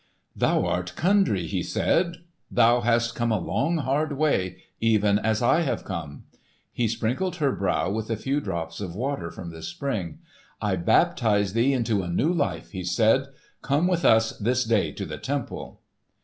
"Thou 0.35 0.65
art 0.65 0.93
Kundry," 0.95 1.45
he 1.45 1.61
said; 1.61 2.23
"thou 2.49 2.79
hast 2.81 3.13
come 3.13 3.31
a 3.31 3.37
long 3.37 3.77
hard 3.77 4.13
way, 4.17 4.63
even 4.79 5.19
as 5.19 5.43
I 5.43 5.61
have 5.61 5.85
come." 5.85 6.23
He 6.73 6.87
sprinkled 6.87 7.35
her 7.35 7.51
brow 7.51 7.87
with 7.91 8.09
a 8.09 8.15
few 8.17 8.41
drops 8.41 8.81
of 8.81 8.95
water 8.95 9.29
from 9.29 9.51
the 9.51 9.61
spring. 9.61 10.17
"I 10.59 10.75
baptise 10.75 11.53
thee 11.53 11.71
into 11.73 12.01
a 12.01 12.09
new 12.09 12.33
life," 12.33 12.71
he 12.71 12.83
said; 12.83 13.27
"come 13.61 13.85
with 13.85 14.03
us 14.03 14.35
this 14.39 14.63
day 14.63 14.91
to 14.91 15.05
the 15.05 15.19
temple." 15.19 15.81